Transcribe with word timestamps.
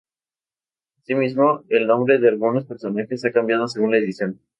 Asimismo, 0.97 1.63
el 1.69 1.85
nombre 1.85 2.17
de 2.17 2.29
algunos 2.29 2.65
personajes 2.65 3.23
ha 3.23 3.31
cambiado 3.31 3.67
según 3.67 3.91
la 3.91 3.97
edición. 3.99 4.41